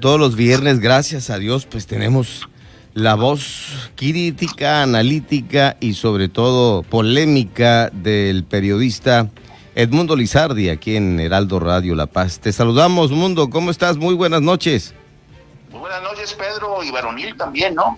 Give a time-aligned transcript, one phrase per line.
[0.00, 2.48] Todos los viernes, gracias a Dios, pues tenemos
[2.94, 9.28] la voz crítica, analítica y sobre todo polémica del periodista
[9.74, 12.40] Edmundo Lizardi aquí en Heraldo Radio La Paz.
[12.40, 13.50] Te saludamos, Mundo.
[13.50, 13.98] ¿Cómo estás?
[13.98, 14.94] Muy buenas noches.
[15.70, 17.96] Muy buenas noches, Pedro, y varonil también, ¿no?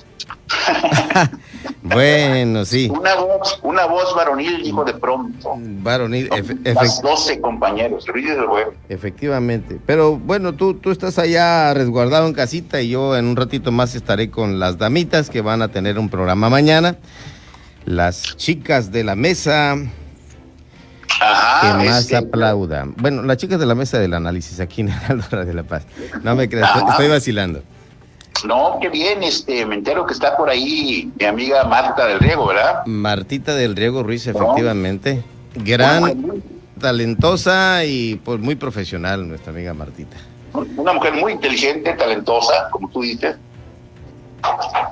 [1.83, 2.91] bueno, sí.
[2.91, 5.55] Una voz, una voz varonil, hijo de pronto.
[5.57, 6.31] Varonil,
[6.65, 8.07] Las 12 compañeros,
[8.89, 9.81] Efectivamente.
[9.85, 13.95] Pero bueno, tú, tú estás allá resguardado en casita y yo en un ratito más
[13.95, 16.97] estaré con las damitas que van a tener un programa mañana.
[17.85, 19.77] Las chicas de la mesa.
[21.21, 22.95] Ajá, que más aplaudan.
[22.97, 25.85] Bueno, las chicas de la mesa del análisis aquí en el de la Paz.
[26.23, 27.63] No me creas, estoy vacilando.
[28.45, 32.47] No, qué bien, este, me entero que está por ahí mi amiga Marta del Riego,
[32.47, 32.85] ¿verdad?
[32.87, 35.23] Martita del Riego Ruiz, efectivamente.
[35.55, 36.43] Gran,
[36.81, 40.17] talentosa y pues muy profesional nuestra amiga Martita.
[40.77, 43.37] Una mujer muy inteligente, talentosa, como tú dices.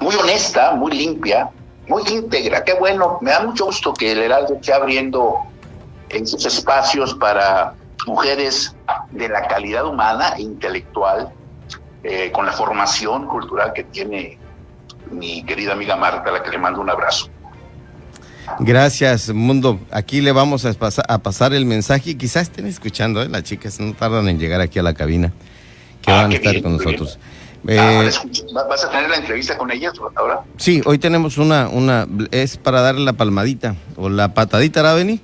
[0.01, 1.51] Muy honesta, muy limpia,
[1.89, 2.65] muy íntegra.
[2.65, 5.37] Qué bueno, me da mucho gusto que el Heraldo esté abriendo
[6.09, 7.75] en sus espacios para
[8.07, 8.75] mujeres
[9.11, 11.33] de la calidad humana e intelectual
[12.03, 14.39] eh, con la formación cultural que tiene
[15.11, 17.29] mi querida amiga Marta, a la que le mando un abrazo.
[18.59, 19.79] Gracias, Mundo.
[19.91, 22.17] Aquí le vamos a, pasar el mensaje.
[22.17, 23.29] Quizás estén escuchando, ¿eh?
[23.29, 25.33] las chicas no tardan en llegar aquí a la cabina,
[26.03, 27.19] que ah, van a estar con nosotros.
[27.21, 27.29] Ah,
[27.69, 28.11] eh,
[28.55, 30.41] ¿Vas a tener la entrevista con ellas ahora?
[30.57, 35.21] Sí, hoy tenemos una, una, es para darle la palmadita o la patadita, Raveni,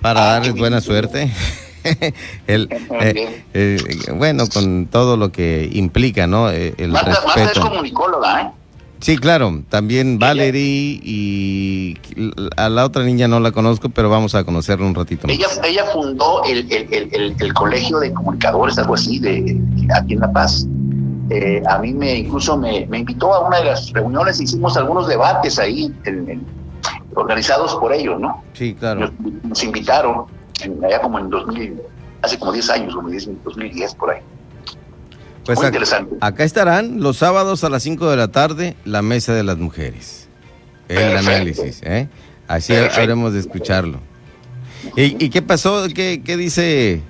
[0.00, 1.32] para ah, darles buena suerte.
[2.46, 2.68] el,
[3.00, 3.78] eh, eh,
[4.14, 6.50] bueno, con todo lo que implica, ¿no?
[6.50, 7.52] Eh, el Marta, respeto.
[7.52, 8.50] es comunicóloga, ¿eh?
[9.00, 11.96] Sí, claro, también Valerie y
[12.56, 15.36] a la otra niña no la conozco, pero vamos a conocerla un ratito más.
[15.36, 19.60] Ella, ella fundó el, el, el, colegio de comunicadores, algo así, de
[19.94, 20.66] aquí en La Paz.
[21.68, 25.60] a mí me incluso me, me, invitó a una de las reuniones, hicimos algunos debates
[25.60, 25.94] ahí,
[27.14, 28.42] organizados por ellos, ¿no?
[28.54, 29.12] Sí, claro.
[29.44, 30.26] nos invitaron
[30.84, 31.80] allá como en 2000,
[32.22, 34.20] hace como 10 años, como 2010 por ahí.
[35.44, 36.16] Pues Muy interesante.
[36.20, 40.28] Acá estarán los sábados a las 5 de la tarde la mesa de las mujeres.
[40.88, 42.08] El análisis, ¿eh?
[42.46, 44.00] Así habremos de escucharlo.
[44.96, 45.86] ¿Y, qué pasó?
[45.94, 47.02] ¿Qué, ¿Qué, dice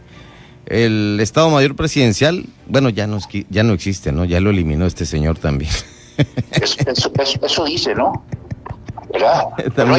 [0.66, 2.46] el Estado Mayor Presidencial?
[2.66, 4.24] Bueno, ya no, ya no existe, ¿no?
[4.24, 5.70] Ya lo eliminó este señor también.
[6.50, 8.24] eso dice, ¿no?
[9.12, 9.44] ¿Verdad?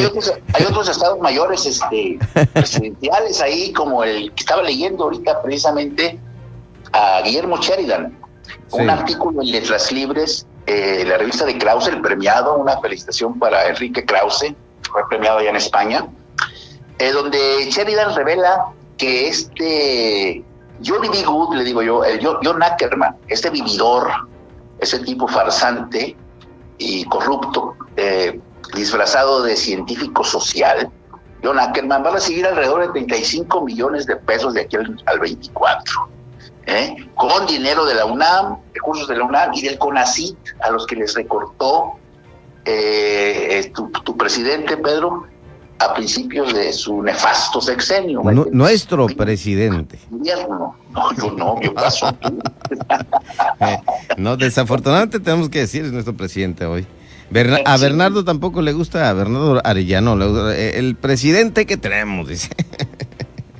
[0.54, 2.20] hay otros, estados mayores este,
[2.54, 6.20] presidenciales ahí, como el que estaba leyendo ahorita precisamente
[6.94, 8.18] a Guillermo Sheridan,
[8.72, 13.68] un artículo en Letras Libres, eh, la revista de Krause, el premiado, una felicitación para
[13.68, 14.54] Enrique Krause,
[14.92, 16.08] fue premiado allá en España,
[17.00, 18.66] eh, donde Sheridan revela
[18.98, 20.44] que este
[20.86, 21.08] Johnny.
[21.24, 24.10] Good, le digo yo, el John Ackerman, este vividor,
[24.80, 26.16] ese tipo farsante
[26.78, 28.40] y corrupto, eh,
[28.74, 30.90] disfrazado de científico social,
[31.44, 36.10] John Ackerman va a recibir alrededor de 35 millones de pesos de aquí al, 24,
[36.66, 36.96] ¿eh?
[37.16, 40.96] con dinero de la UNAM, recursos de la UNAM y del CONACIT, a los que
[40.98, 41.94] les recortó
[42.66, 45.28] eh, eh, tu, presidente, Pedro,
[45.80, 48.22] a principios de su nefasto sexenio.
[48.52, 49.98] nuestro presidente.
[50.10, 52.14] No, yo no, yo paso.
[54.18, 56.86] no, desafortunadamente tenemos que decir es nuestro presidente hoy
[57.66, 62.50] a Bernardo tampoco le gusta, a Bernardo Arellano, eh, el presidente que tenemos, dice.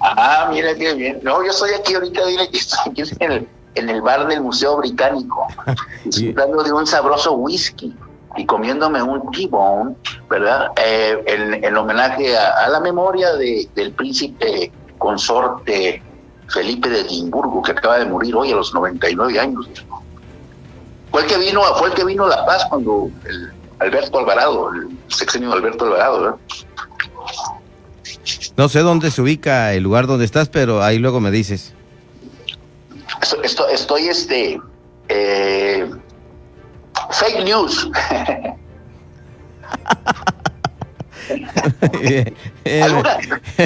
[0.02, 1.20] Ah, mira qué bien.
[1.24, 5.46] No, yo estoy aquí ahorita, dile que estoy aquí en el, bar del Museo Británico,
[6.06, 7.94] disfrutando de un sabroso whisky
[8.38, 9.96] y comiéndome un T-bone,
[10.30, 10.72] ¿verdad?
[10.78, 16.02] Eh, en, homenaje a, la memoria de, del príncipe consorte
[16.48, 19.68] Felipe de Edimburgo, que acaba de morir hoy a los 99 años.
[21.12, 24.72] Fue el que vino, fue el que vino a La Paz cuando el, Alberto Alvarado,
[24.74, 26.40] el sexenio de Alberto Alvarado.
[28.58, 31.74] No sé dónde se ubica el lugar donde estás, pero ahí luego me dices.
[33.44, 34.62] Estoy, estoy este.
[35.08, 35.90] Eh,
[37.12, 37.90] fake news.
[42.84, 43.18] ¿Alguna,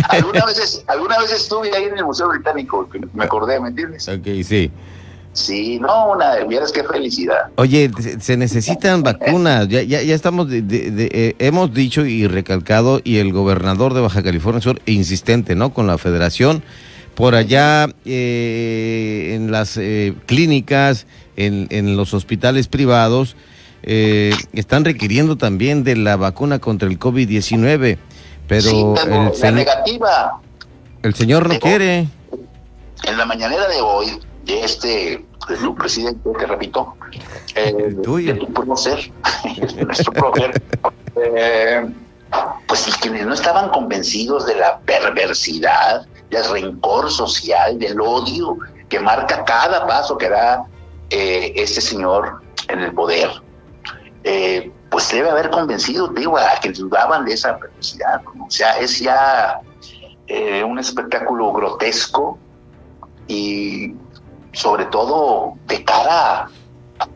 [0.09, 4.07] alguna, vez, alguna vez estuve ahí en el Museo Británico, me acordé, ¿me entiendes?
[4.09, 4.71] Ok, sí.
[5.33, 7.47] Sí, no, una, vieras qué felicidad.
[7.55, 7.89] Oye,
[8.19, 13.33] se necesitan vacunas, ya, ya, ya estamos, de, eh, hemos dicho y recalcado, y el
[13.33, 15.73] gobernador de Baja California Sur, insistente, ¿no?
[15.73, 16.63] Con la federación,
[17.15, 23.35] por allá eh, en las eh, clínicas, en, en, los hospitales privados,
[23.81, 27.97] están requiriendo también de la vacuna contra el COVID-19,
[28.47, 28.95] pero...
[29.41, 30.39] la negativa.
[31.01, 32.07] El señor no quiere.
[33.03, 34.07] En la mañanera de hoy,
[34.43, 36.95] de este de tu presidente, te repito,
[37.55, 39.11] eh, de tu prócer,
[39.85, 40.61] nuestro prócer,
[41.17, 41.85] eh,
[42.67, 48.57] pues quienes no estaban convencidos de la perversidad, del rencor social, del odio
[48.89, 50.65] que marca cada paso que da
[51.09, 53.29] eh, este señor en el poder,
[54.23, 58.21] eh, pues debe haber convencido, digo, a quienes dudaban de esa perversidad.
[58.25, 59.59] O sea, es ya
[60.27, 62.37] eh, un espectáculo grotesco
[63.27, 63.93] y
[64.53, 66.49] sobre todo de cara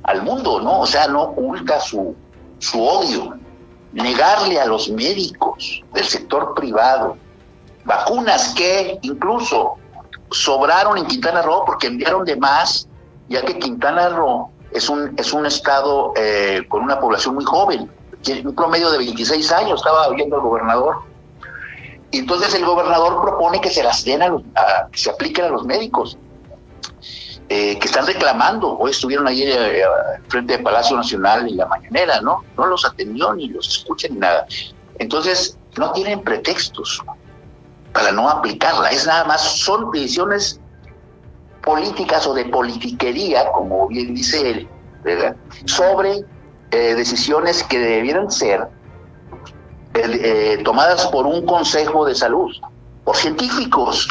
[0.04, 0.82] al mundo, ¿no?
[0.82, 2.16] O sea, no oculta su,
[2.60, 3.38] su odio.
[3.94, 7.18] Negarle a los médicos del sector privado
[7.88, 9.76] vacunas que incluso
[10.30, 12.88] sobraron en Quintana Roo porque enviaron de más,
[13.30, 17.90] ya que Quintana Roo es un, es un estado eh, con una población muy joven,
[18.44, 20.98] un promedio de 26 años, estaba viendo el gobernador.
[22.12, 24.42] Y entonces el gobernador propone que se las den a, los,
[24.92, 26.18] que se apliquen a los médicos.
[27.50, 29.82] Eh, que están reclamando, hoy estuvieron ahí eh,
[30.28, 32.44] frente al Palacio Nacional en la mañanera, ¿no?
[32.58, 34.46] No los atendió ni los escuchan ni nada.
[35.00, 37.02] Entonces, no tienen pretextos
[37.94, 40.60] para no aplicarla, es nada más, son decisiones
[41.64, 44.68] políticas o de politiquería, como bien dice él,
[45.04, 45.36] ¿verdad?
[45.66, 46.26] sobre
[46.72, 48.68] eh, decisiones que debieran ser
[50.64, 52.52] tomadas por un consejo de salud,
[53.04, 54.08] por científicos,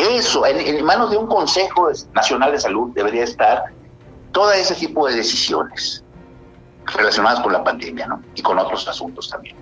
[0.00, 3.64] eso, en, manos de un Consejo Nacional de Salud debería estar
[4.32, 6.04] todo ese tipo de decisiones
[6.86, 8.22] relacionadas con la pandemia, ¿no?
[8.34, 9.56] Y con otros asuntos también.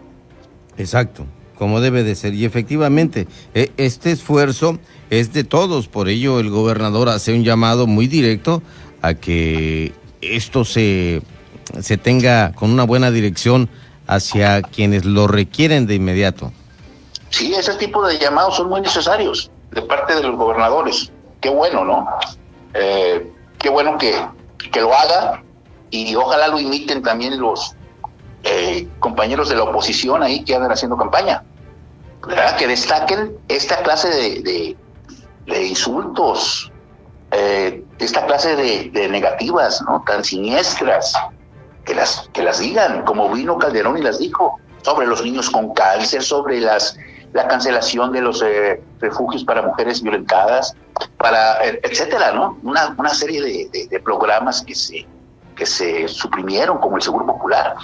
[0.76, 1.24] Exacto,
[1.56, 2.34] como debe de ser.
[2.34, 4.78] Y efectivamente, e, este esfuerzo
[5.10, 8.62] es de todos, por ello el gobernador hace un llamado muy directo
[9.02, 11.22] a que esto se,
[11.80, 13.68] se tenga con una buena dirección
[14.06, 16.52] hacia quienes lo requieren de inmediato.
[17.30, 21.12] Sí, ese tipo de llamados son muy necesarios de parte de los gobernadores.
[21.40, 22.08] Qué bueno, ¿no?
[22.74, 24.14] Eh, qué bueno que,
[24.72, 25.42] que, lo haga
[25.90, 27.76] y ojalá lo imiten también los
[28.42, 31.44] eh, compañeros de la oposición ahí que andan haciendo campaña.
[32.26, 32.56] ¿verdad?
[32.56, 34.76] Que destaquen esta clase de,
[35.46, 36.72] de, insultos,
[37.30, 40.02] eh, esta clase de, de, negativas, ¿no?
[40.04, 41.14] Tan siniestras,
[41.84, 45.72] que las, que las digan, como vino Calderón y las dijo, sobre los niños con
[45.72, 46.98] cáncer, sobre las
[47.32, 50.74] la cancelación de los eh, refugios para mujeres violentadas,
[51.16, 52.58] para eh, etcétera, ¿no?
[52.62, 55.06] Una, una serie de, programas que se,
[55.54, 57.74] que se suprimieron, como el Seguro Popular,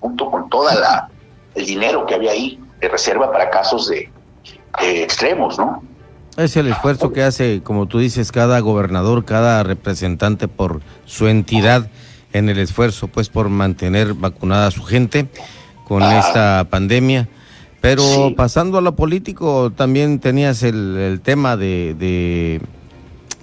[0.00, 1.08] junto con toda la
[1.54, 4.10] el dinero que había ahí de reserva para casos de,
[4.80, 5.82] extremos, ¿no?
[6.36, 11.88] Es el esfuerzo que hace, como tú dices, cada gobernador, cada representante por su entidad
[12.32, 15.28] en el esfuerzo, pues, por mantener vacunada a su gente
[15.86, 16.18] con ah.
[16.18, 17.28] esta pandemia.
[17.84, 21.92] Pero pasando a lo político, también tenías el, tema de,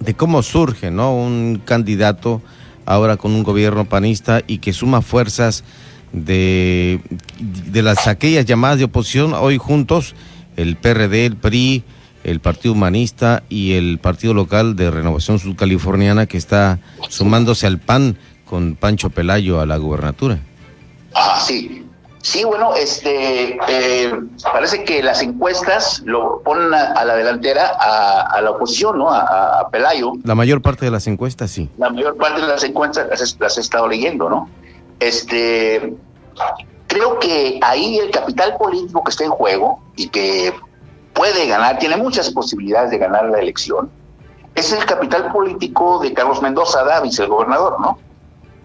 [0.00, 1.14] de, cómo surge ¿no?
[1.14, 2.42] un candidato
[2.84, 5.62] ahora con un gobierno panista y que suma fuerzas
[6.12, 6.98] de,
[7.38, 10.16] de las aquellas llamadas de oposición, hoy juntos,
[10.56, 11.84] el PRD, el PRI,
[12.24, 16.80] el Partido Humanista y el Partido Local de Renovación Sudcaliforniana que está
[17.10, 20.40] sumándose al PAN con Pancho Pelayo a la gubernatura.
[21.14, 21.84] Ah, sí,
[22.22, 24.14] Sí, bueno, este, eh,
[24.52, 29.12] parece que las encuestas lo ponen a, la delantera a, la oposición, ¿no?
[29.12, 30.12] A, Pelayo.
[30.22, 31.68] La mayor parte de las encuestas, sí.
[31.78, 33.08] La mayor parte de las encuestas
[33.40, 34.48] las, he estado leyendo, ¿no?
[35.00, 35.94] Este,
[36.86, 40.54] creo que ahí el capital político que está en juego y que
[41.14, 43.90] puede ganar, tiene muchas posibilidades de ganar la elección,
[44.54, 47.98] es el capital político de Carlos Mendoza Davis, el gobernador, ¿no?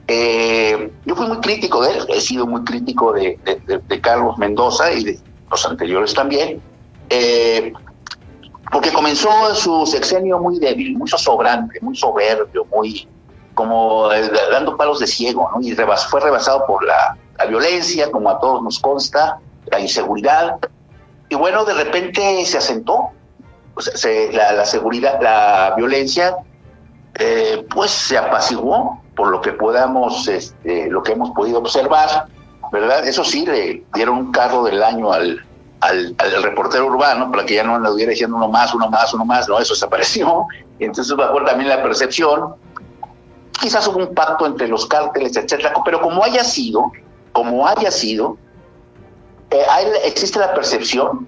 [0.10, 3.38] Eh, yo fui muy crítico de él, he sido muy crítico de,
[4.02, 5.20] Carlos Mendoza y de
[5.52, 6.62] los anteriores también,
[7.10, 7.74] eh,
[8.72, 13.08] porque comenzó su sexenio muy débil, muy sobrante, muy soberbio, muy
[13.54, 15.62] como eh, dando palos de ciego, ¿no?
[15.62, 17.18] y fue rebasado por la,
[17.50, 20.58] violencia, como a todos nos consta, la inseguridad,
[21.30, 23.10] y bueno, de repente se asentó,
[24.32, 26.36] la, seguridad, la violencia,
[27.70, 32.28] pues se apaciguó, por lo que podamos, este, lo que hemos podido observar,
[32.72, 33.06] ¿verdad?
[33.06, 35.44] Eso sí, le dieron un carro del año al,
[35.82, 39.50] al, reportero urbano para que ya no anduviera diciendo uno más, uno más, uno más,
[39.50, 40.46] no, eso desapareció.
[40.80, 42.56] Entonces bajó también la percepción.
[43.60, 46.92] Quizás hubo un pacto entre los cárteles, etcétera, pero como haya sido,
[47.32, 48.38] como haya sido,
[49.50, 49.66] eh,
[50.04, 51.28] existe la percepción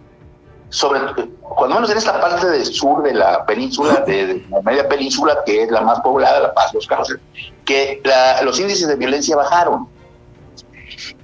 [0.69, 0.99] sobre,
[1.55, 5.63] cuando menos en esta parte del sur de la península, de, la media península, que
[5.63, 7.21] es la más poblada, La Paz, Los Cárceles,
[7.65, 8.01] que
[8.43, 9.87] los índices de violencia bajaron.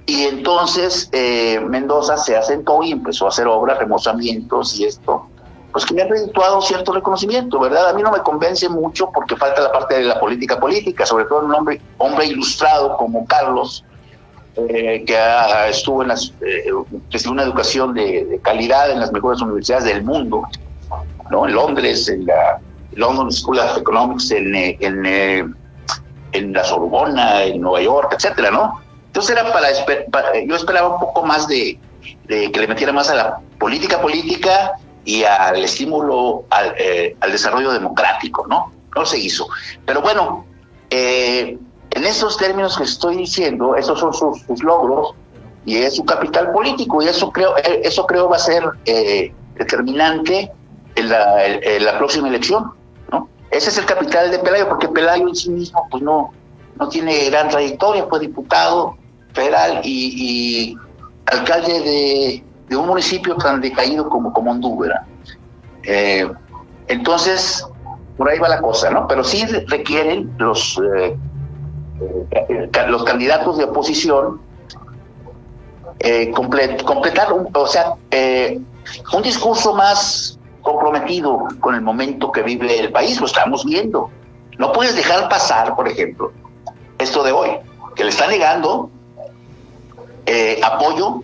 [0.06, 5.26] Y entonces eh, Mendoza se asentó y empezó a hacer obras, remozamientos y esto,
[5.72, 7.90] pues que me ha redituado cierto reconocimiento, ¿verdad?
[7.90, 11.24] A mí no me convence mucho porque falta la parte de la política política, sobre
[11.24, 13.84] todo un hombre, hombre ilustrado como Carlos,
[14.56, 15.18] eh, que
[15.68, 16.72] estuvo en las, eh,
[17.28, 20.42] una educación de, calidad en las mejores universidades del mundo,
[21.30, 21.46] ¿no?
[21.46, 22.58] En Londres, en la
[22.92, 25.54] London School of Economics, en, en,
[26.32, 28.80] en la Sorbona, en Nueva York, etcétera, ¿no?
[29.06, 31.78] Entonces era para, yo esperaba un poco más de,
[32.24, 34.72] de que le metiera más a la política política
[35.04, 38.72] y al estímulo al, eh, al, desarrollo democrático, ¿no?
[38.94, 39.48] No se hizo.
[39.86, 40.44] Pero bueno,
[40.90, 41.58] eh,
[41.96, 45.14] en esos términos que estoy diciendo, esos son sus, logros
[45.64, 48.62] y es su capital político y eso creo, eh, eso creo va a ser
[49.54, 50.52] determinante
[50.94, 52.70] en la, próxima elección,
[53.10, 53.30] ¿no?
[53.50, 56.32] Ese es el capital de Pelayo, porque Pelayo en sí mismo pues no,
[56.78, 58.98] no tiene gran trayectoria, fue diputado
[59.32, 60.76] federal y,
[61.24, 65.00] alcalde de, un municipio tan decaído como, como Honduras.
[65.84, 66.30] Eh,
[66.88, 67.64] entonces,
[68.18, 69.08] por ahí va la cosa, ¿no?
[69.08, 71.18] Pero sí requieren los, eh, eh,
[72.88, 74.40] los candidatos de oposición
[76.34, 77.94] completar, un, o sea,
[79.12, 84.10] un discurso más comprometido con el momento que vive el país, lo estamos viendo.
[84.58, 86.32] No puedes dejar pasar, por ejemplo,
[86.98, 87.50] esto de hoy,
[87.94, 88.90] que le está negando
[90.62, 91.22] apoyo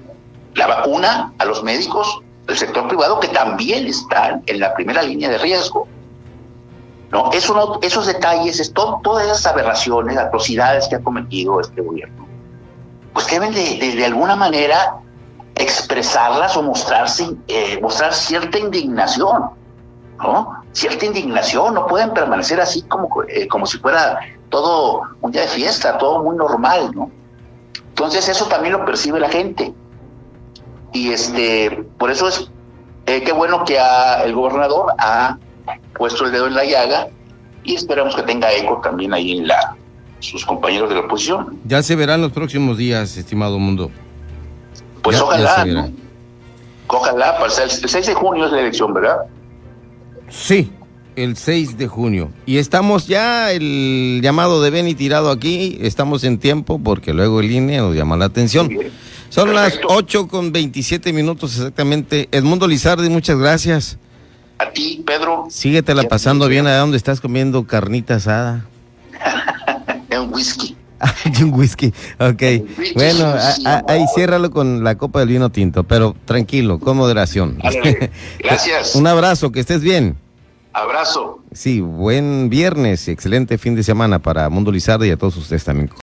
[0.54, 5.28] la vacuna a los médicos del sector privado que también están en la primera línea
[5.28, 5.86] de riesgo.
[7.12, 7.30] ¿No?
[7.32, 12.26] Eso esos detalles, es todas esas aberraciones, atrocidades que ha cometido este gobierno,
[13.12, 14.96] pues deben de, de, alguna manera
[15.54, 19.50] expresarlas o mostrarse, eh, mostrar cierta indignación,
[20.18, 20.62] ¿no?
[20.72, 25.48] Cierta indignación, no pueden permanecer así como, eh, como si fuera todo un día de
[25.48, 27.10] fiesta, todo muy normal, ¿no?
[27.90, 29.74] Entonces eso también lo percibe la gente.
[30.94, 32.50] Y este, por eso es
[33.04, 33.78] eh, qué bueno que
[34.24, 35.36] el gobernador ha
[35.96, 37.08] puesto el dedo en la llaga
[37.64, 39.76] y esperamos que tenga eco también ahí en la
[40.22, 41.58] sus compañeros de la oposición.
[41.64, 43.90] Ya se verán los próximos días, estimado mundo.
[45.02, 45.90] Pues ojalá,
[46.86, 49.16] Ojalá, el 6 de junio es la elección, ¿verdad?
[50.28, 50.70] Sí,
[51.16, 52.30] el 6 de junio.
[52.44, 57.50] Y estamos ya, el llamado de Beni tirado aquí, estamos en tiempo porque luego el
[57.50, 58.70] INE nos llama la atención.
[59.30, 62.28] Son las 8 con 27 minutos exactamente.
[62.30, 63.98] Edmundo Lizardi, muchas gracias.
[64.72, 65.48] A ti, Pedro.
[65.50, 68.64] Síguetela pasando bien allá donde estás comiendo carnita asada.
[70.18, 70.74] un whisky.
[71.42, 72.42] un whisky, ok.
[72.94, 73.34] Bueno,
[73.86, 77.58] ahí ciérralo con la copa del vino tinto, pero tranquilo, con moderación.
[78.38, 78.94] Gracias.
[78.94, 80.16] un abrazo, que estés bien.
[80.72, 81.40] Abrazo.
[81.52, 85.64] Sí, buen viernes y excelente fin de semana para Mundo Lizardi y a todos ustedes
[85.64, 85.90] también.